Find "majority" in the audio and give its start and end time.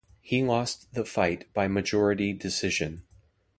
1.67-2.33